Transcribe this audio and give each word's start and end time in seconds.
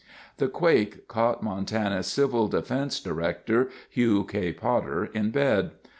The 0.37 0.47
quake 0.47 1.07
caught 1.07 1.43
Montana's 1.43 2.07
Civil 2.07 2.47
Defense 2.47 2.99
Director 2.99 3.69
Hugh 3.87 4.23
K. 4.23 4.51
Potter 4.51 5.05
in 5.13 5.29
bed. 5.29 5.73